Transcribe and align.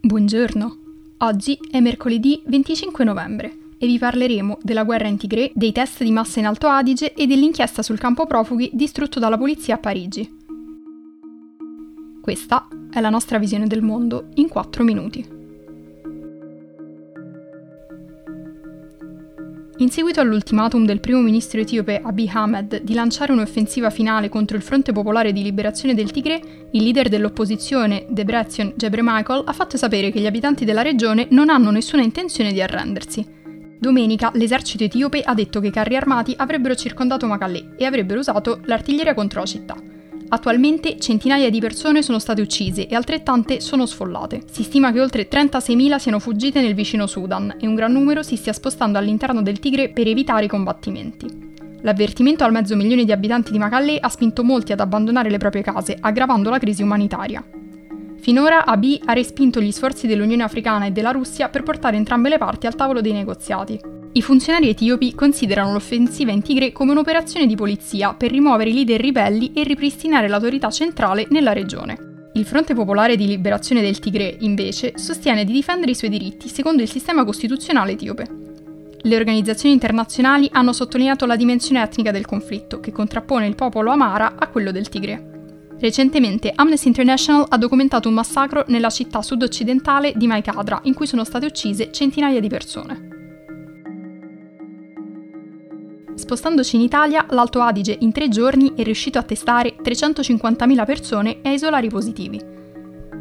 Buongiorno, 0.00 0.76
oggi 1.18 1.58
è 1.70 1.80
mercoledì 1.80 2.40
25 2.46 3.04
novembre 3.04 3.56
e 3.78 3.86
vi 3.86 3.98
parleremo 3.98 4.58
della 4.62 4.84
guerra 4.84 5.08
in 5.08 5.16
Tigre, 5.16 5.50
dei 5.52 5.72
test 5.72 6.04
di 6.04 6.12
massa 6.12 6.38
in 6.38 6.46
Alto 6.46 6.68
Adige 6.68 7.12
e 7.12 7.26
dell'inchiesta 7.26 7.82
sul 7.82 7.98
campo 7.98 8.26
profughi 8.26 8.70
distrutto 8.72 9.18
dalla 9.18 9.36
polizia 9.36 9.74
a 9.74 9.78
Parigi. 9.78 10.36
Questa 12.20 12.68
è 12.90 13.00
la 13.00 13.10
nostra 13.10 13.38
visione 13.38 13.66
del 13.66 13.82
mondo 13.82 14.28
in 14.34 14.48
4 14.48 14.84
minuti. 14.84 15.35
In 19.78 19.90
seguito 19.90 20.22
all'ultimatum 20.22 20.86
del 20.86 21.00
primo 21.00 21.20
ministro 21.20 21.60
etiope 21.60 22.00
Abiy 22.02 22.30
Ahmed 22.32 22.80
di 22.80 22.94
lanciare 22.94 23.32
un'offensiva 23.32 23.90
finale 23.90 24.30
contro 24.30 24.56
il 24.56 24.62
Fronte 24.62 24.92
Popolare 24.92 25.34
di 25.34 25.42
Liberazione 25.42 25.92
del 25.92 26.10
Tigre, 26.12 26.68
il 26.70 26.82
leader 26.82 27.10
dell'opposizione, 27.10 28.06
Debretsion 28.08 28.72
Gebremichael, 28.74 29.42
ha 29.44 29.52
fatto 29.52 29.76
sapere 29.76 30.10
che 30.10 30.20
gli 30.20 30.26
abitanti 30.26 30.64
della 30.64 30.80
regione 30.80 31.26
non 31.30 31.50
hanno 31.50 31.70
nessuna 31.70 32.00
intenzione 32.00 32.54
di 32.54 32.62
arrendersi. 32.62 33.26
Domenica 33.78 34.30
l'esercito 34.32 34.84
etiope 34.84 35.20
ha 35.20 35.34
detto 35.34 35.60
che 35.60 35.66
i 35.66 35.72
carri 35.72 35.96
armati 35.96 36.32
avrebbero 36.34 36.74
circondato 36.74 37.26
Makallè 37.26 37.74
e 37.76 37.84
avrebbero 37.84 38.20
usato 38.20 38.60
l'artiglieria 38.64 39.12
contro 39.12 39.40
la 39.40 39.46
città. 39.46 39.76
Attualmente 40.28 40.98
centinaia 40.98 41.50
di 41.50 41.60
persone 41.60 42.02
sono 42.02 42.18
state 42.18 42.40
uccise 42.40 42.88
e 42.88 42.96
altrettante 42.96 43.60
sono 43.60 43.86
sfollate. 43.86 44.42
Si 44.50 44.64
stima 44.64 44.90
che 44.90 45.00
oltre 45.00 45.28
36.000 45.28 45.96
siano 45.98 46.18
fuggite 46.18 46.60
nel 46.60 46.74
vicino 46.74 47.06
Sudan 47.06 47.56
e 47.60 47.66
un 47.66 47.76
gran 47.76 47.92
numero 47.92 48.24
si 48.24 48.34
stia 48.34 48.52
spostando 48.52 48.98
all'interno 48.98 49.40
del 49.40 49.60
Tigre 49.60 49.88
per 49.90 50.08
evitare 50.08 50.46
i 50.46 50.48
combattimenti. 50.48 51.54
L'avvertimento 51.82 52.42
al 52.42 52.50
mezzo 52.50 52.74
milione 52.74 53.04
di 53.04 53.12
abitanti 53.12 53.52
di 53.52 53.58
Macallè 53.58 53.98
ha 54.00 54.08
spinto 54.08 54.42
molti 54.42 54.72
ad 54.72 54.80
abbandonare 54.80 55.30
le 55.30 55.38
proprie 55.38 55.62
case, 55.62 55.96
aggravando 56.00 56.50
la 56.50 56.58
crisi 56.58 56.82
umanitaria. 56.82 57.44
Finora 58.18 58.64
Abiy 58.64 59.00
ha 59.04 59.12
respinto 59.12 59.60
gli 59.60 59.70
sforzi 59.70 60.08
dell'Unione 60.08 60.42
Africana 60.42 60.86
e 60.86 60.90
della 60.90 61.12
Russia 61.12 61.48
per 61.48 61.62
portare 61.62 61.96
entrambe 61.96 62.28
le 62.28 62.38
parti 62.38 62.66
al 62.66 62.74
tavolo 62.74 63.00
dei 63.00 63.12
negoziati. 63.12 63.95
I 64.16 64.22
funzionari 64.22 64.70
etiopi 64.70 65.14
considerano 65.14 65.72
l'offensiva 65.72 66.32
in 66.32 66.40
Tigre 66.40 66.72
come 66.72 66.92
un'operazione 66.92 67.44
di 67.44 67.54
polizia 67.54 68.14
per 68.14 68.30
rimuovere 68.30 68.70
i 68.70 68.72
leader 68.72 68.98
ribelli 68.98 69.52
e 69.52 69.62
ripristinare 69.62 70.26
l'autorità 70.26 70.70
centrale 70.70 71.26
nella 71.28 71.52
regione. 71.52 72.30
Il 72.32 72.46
Fronte 72.46 72.72
Popolare 72.72 73.16
di 73.16 73.26
Liberazione 73.26 73.82
del 73.82 73.98
Tigre, 73.98 74.34
invece, 74.40 74.94
sostiene 74.96 75.44
di 75.44 75.52
difendere 75.52 75.90
i 75.90 75.94
suoi 75.94 76.08
diritti 76.08 76.48
secondo 76.48 76.80
il 76.80 76.88
sistema 76.88 77.26
costituzionale 77.26 77.92
etiope. 77.92 78.26
Le 79.02 79.16
organizzazioni 79.16 79.74
internazionali 79.74 80.48
hanno 80.50 80.72
sottolineato 80.72 81.26
la 81.26 81.36
dimensione 81.36 81.82
etnica 81.82 82.10
del 82.10 82.24
conflitto, 82.24 82.80
che 82.80 82.92
contrappone 82.92 83.46
il 83.46 83.54
popolo 83.54 83.90
Amara 83.90 84.36
a 84.38 84.48
quello 84.48 84.70
del 84.70 84.88
Tigre. 84.88 85.74
Recentemente 85.78 86.52
Amnesty 86.54 86.88
International 86.88 87.44
ha 87.50 87.58
documentato 87.58 88.08
un 88.08 88.14
massacro 88.14 88.64
nella 88.68 88.88
città 88.88 89.20
sud-occidentale 89.20 90.14
di 90.16 90.26
Maikadra, 90.26 90.80
in 90.84 90.94
cui 90.94 91.06
sono 91.06 91.22
state 91.22 91.44
uccise 91.44 91.92
centinaia 91.92 92.40
di 92.40 92.48
persone. 92.48 93.15
Spostandoci 96.26 96.74
in 96.74 96.82
Italia, 96.82 97.24
l'Alto 97.30 97.60
Adige 97.60 97.96
in 98.00 98.10
tre 98.10 98.28
giorni 98.28 98.72
è 98.74 98.82
riuscito 98.82 99.16
a 99.16 99.22
testare 99.22 99.76
350.000 99.80 100.84
persone 100.84 101.40
e 101.40 101.50
a 101.50 101.52
isolare 101.52 101.86
i 101.86 101.88
positivi. 101.88 102.42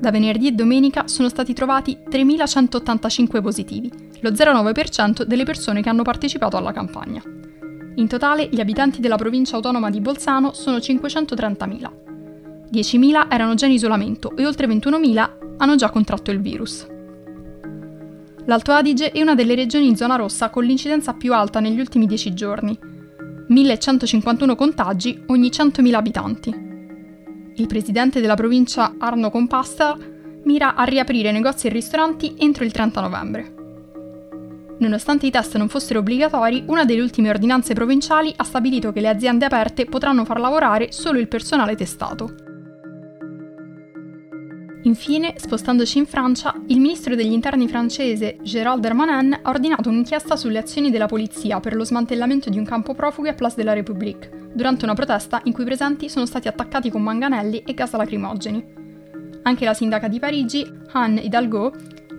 Da 0.00 0.10
venerdì 0.10 0.48
e 0.48 0.50
domenica 0.50 1.06
sono 1.06 1.28
stati 1.28 1.52
trovati 1.52 1.96
3.185 2.10 3.40
positivi, 3.40 3.88
lo 4.18 4.30
0,9% 4.30 5.22
delle 5.22 5.44
persone 5.44 5.80
che 5.80 5.88
hanno 5.88 6.02
partecipato 6.02 6.56
alla 6.56 6.72
campagna. 6.72 7.22
In 7.94 8.08
totale 8.08 8.48
gli 8.50 8.58
abitanti 8.58 8.98
della 8.98 9.14
provincia 9.14 9.54
autonoma 9.54 9.90
di 9.90 10.00
Bolzano 10.00 10.52
sono 10.52 10.78
530.000. 10.78 11.90
10.000 12.72 13.26
erano 13.30 13.54
già 13.54 13.66
in 13.66 13.72
isolamento 13.72 14.34
e 14.36 14.44
oltre 14.44 14.66
21.000 14.66 15.30
hanno 15.58 15.76
già 15.76 15.88
contratto 15.90 16.32
il 16.32 16.40
virus. 16.40 16.84
L'Alto 18.48 18.72
Adige 18.72 19.12
è 19.12 19.20
una 19.20 19.34
delle 19.34 19.54
regioni 19.54 19.88
in 19.88 19.96
zona 19.96 20.16
rossa 20.16 20.48
con 20.48 20.64
l'incidenza 20.64 21.12
più 21.12 21.34
alta 21.34 21.60
negli 21.60 21.78
ultimi 21.78 22.06
10 22.06 22.32
giorni, 22.32 22.78
1151 23.46 24.56
contagi 24.56 25.22
ogni 25.26 25.50
100.000 25.50 25.92
abitanti. 25.92 26.66
Il 27.56 27.66
presidente 27.66 28.22
della 28.22 28.36
provincia 28.36 28.94
Arno 28.98 29.28
Compasta 29.28 29.98
mira 30.44 30.76
a 30.76 30.84
riaprire 30.84 31.30
negozi 31.30 31.66
e 31.66 31.70
ristoranti 31.70 32.36
entro 32.38 32.64
il 32.64 32.72
30 32.72 33.00
novembre. 33.02 33.54
Nonostante 34.78 35.26
i 35.26 35.30
test 35.30 35.58
non 35.58 35.68
fossero 35.68 35.98
obbligatori, 35.98 36.64
una 36.68 36.86
delle 36.86 37.02
ultime 37.02 37.28
ordinanze 37.28 37.74
provinciali 37.74 38.32
ha 38.34 38.44
stabilito 38.44 38.92
che 38.92 39.02
le 39.02 39.10
aziende 39.10 39.44
aperte 39.44 39.84
potranno 39.84 40.24
far 40.24 40.40
lavorare 40.40 40.90
solo 40.90 41.18
il 41.18 41.28
personale 41.28 41.74
testato. 41.74 42.47
Infine, 44.82 45.34
spostandoci 45.36 45.98
in 45.98 46.06
Francia, 46.06 46.54
il 46.68 46.78
ministro 46.78 47.16
degli 47.16 47.32
interni 47.32 47.66
francese 47.66 48.36
Gérald 48.42 48.80
Darmanin 48.80 49.40
ha 49.42 49.50
ordinato 49.50 49.88
un'inchiesta 49.88 50.36
sulle 50.36 50.58
azioni 50.58 50.90
della 50.90 51.06
polizia 51.06 51.58
per 51.58 51.74
lo 51.74 51.84
smantellamento 51.84 52.48
di 52.48 52.58
un 52.58 52.64
campo 52.64 52.94
profughi 52.94 53.28
a 53.28 53.34
Place 53.34 53.56
de 53.56 53.64
la 53.64 53.72
République, 53.72 54.50
durante 54.52 54.84
una 54.84 54.94
protesta 54.94 55.40
in 55.44 55.52
cui 55.52 55.64
i 55.64 55.66
presenti 55.66 56.08
sono 56.08 56.26
stati 56.26 56.46
attaccati 56.46 56.90
con 56.90 57.02
manganelli 57.02 57.64
e 57.66 57.74
gas 57.74 57.92
lacrimogeni. 57.92 58.64
Anche 59.42 59.64
la 59.64 59.74
sindaca 59.74 60.06
di 60.06 60.20
Parigi, 60.20 60.64
Anne 60.92 61.22
Hidalgo, 61.22 61.66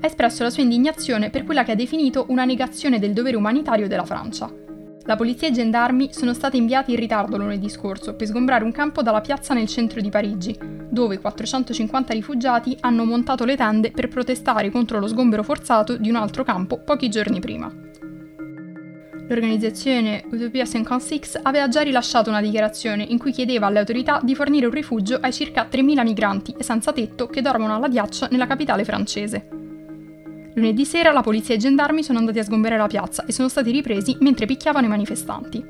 ha 0.00 0.06
espresso 0.06 0.44
la 0.44 0.50
sua 0.50 0.62
indignazione 0.62 1.30
per 1.30 1.44
quella 1.44 1.64
che 1.64 1.72
ha 1.72 1.76
definito 1.76 2.26
una 2.28 2.44
negazione 2.44 3.00
del 3.00 3.12
dovere 3.12 3.36
umanitario 3.36 3.88
della 3.88 4.04
Francia. 4.04 4.63
La 5.06 5.16
polizia 5.16 5.48
e 5.48 5.50
i 5.50 5.54
gendarmi 5.54 6.14
sono 6.14 6.32
stati 6.32 6.56
inviati 6.56 6.92
in 6.92 6.98
ritardo 6.98 7.36
lunedì 7.36 7.68
scorso 7.68 8.14
per 8.14 8.26
sgombrare 8.26 8.64
un 8.64 8.72
campo 8.72 9.02
dalla 9.02 9.20
piazza 9.20 9.52
nel 9.52 9.66
centro 9.66 10.00
di 10.00 10.08
Parigi, 10.08 10.56
dove 10.88 11.18
450 11.18 12.14
rifugiati 12.14 12.74
hanno 12.80 13.04
montato 13.04 13.44
le 13.44 13.54
tende 13.54 13.90
per 13.90 14.08
protestare 14.08 14.70
contro 14.70 14.98
lo 14.98 15.06
sgombero 15.06 15.42
forzato 15.42 15.98
di 15.98 16.08
un 16.08 16.16
altro 16.16 16.42
campo 16.42 16.78
pochi 16.78 17.10
giorni 17.10 17.38
prima. 17.38 17.70
L'organizzazione 19.28 20.24
Utopia 20.30 20.64
56 20.64 21.42
aveva 21.42 21.68
già 21.68 21.82
rilasciato 21.82 22.30
una 22.30 22.40
dichiarazione 22.40 23.02
in 23.02 23.18
cui 23.18 23.32
chiedeva 23.32 23.66
alle 23.66 23.80
autorità 23.80 24.20
di 24.22 24.34
fornire 24.34 24.66
un 24.66 24.72
rifugio 24.72 25.18
ai 25.20 25.34
circa 25.34 25.68
3.000 25.70 26.02
migranti 26.02 26.54
e 26.56 26.62
senza 26.62 26.92
tetto 26.92 27.26
che 27.26 27.42
dormono 27.42 27.74
alla 27.74 27.88
ghiaccia 27.88 28.28
nella 28.30 28.46
capitale 28.46 28.84
francese. 28.84 29.63
Lunedì 30.54 30.84
sera 30.84 31.10
la 31.10 31.20
polizia 31.20 31.54
e 31.54 31.56
i 31.56 31.60
gendarmi 31.60 32.02
sono 32.02 32.18
andati 32.18 32.38
a 32.38 32.44
sgomberare 32.44 32.80
la 32.80 32.86
piazza 32.86 33.24
e 33.26 33.32
sono 33.32 33.48
stati 33.48 33.72
ripresi 33.72 34.16
mentre 34.20 34.46
picchiavano 34.46 34.86
i 34.86 34.88
manifestanti. 34.90 35.64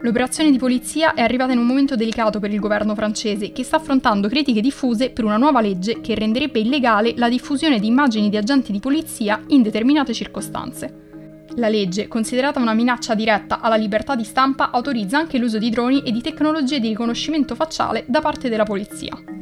L'operazione 0.00 0.50
di 0.50 0.58
polizia 0.58 1.14
è 1.14 1.22
arrivata 1.22 1.52
in 1.52 1.58
un 1.58 1.66
momento 1.66 1.94
delicato 1.94 2.40
per 2.40 2.52
il 2.52 2.58
governo 2.58 2.96
francese, 2.96 3.52
che 3.52 3.62
sta 3.62 3.76
affrontando 3.76 4.26
critiche 4.26 4.60
diffuse 4.60 5.10
per 5.10 5.24
una 5.24 5.36
nuova 5.36 5.60
legge 5.60 6.00
che 6.00 6.16
renderebbe 6.16 6.58
illegale 6.58 7.14
la 7.16 7.28
diffusione 7.28 7.78
di 7.78 7.86
immagini 7.86 8.28
di 8.28 8.36
agenti 8.36 8.72
di 8.72 8.80
polizia 8.80 9.40
in 9.48 9.62
determinate 9.62 10.12
circostanze. 10.12 11.10
La 11.56 11.68
legge, 11.68 12.08
considerata 12.08 12.58
una 12.58 12.74
minaccia 12.74 13.14
diretta 13.14 13.60
alla 13.60 13.76
libertà 13.76 14.16
di 14.16 14.24
stampa, 14.24 14.72
autorizza 14.72 15.18
anche 15.18 15.38
l'uso 15.38 15.58
di 15.58 15.70
droni 15.70 16.02
e 16.02 16.10
di 16.10 16.20
tecnologie 16.20 16.80
di 16.80 16.88
riconoscimento 16.88 17.54
facciale 17.54 18.04
da 18.08 18.20
parte 18.20 18.48
della 18.48 18.64
polizia. 18.64 19.41